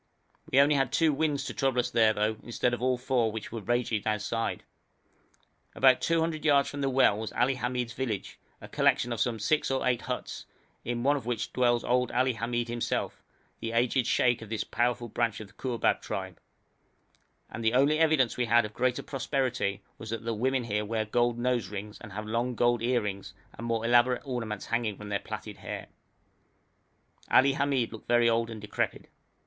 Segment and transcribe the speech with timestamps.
[0.51, 3.51] We had only two winds to trouble us there, though, instead of all four, which
[3.51, 4.63] were raging outside.
[5.75, 9.69] About 200 yards from the well was Ali Hamid's village, a collection of some six
[9.69, 10.47] or eight huts,
[10.83, 13.21] in one of which dwells old Ali Hamid himself,
[13.59, 16.39] the aged sheikh of this powerful branch of the Kourbab tribe;
[17.51, 20.83] and the only evidence that we had of greater prosperity was that the women here
[20.83, 25.09] wear gold nose rings and have long gold earrings and more elaborate ornaments hanging from
[25.09, 25.89] their plaited hair.
[27.29, 29.07] Ali Hamid looked very old and decrepit.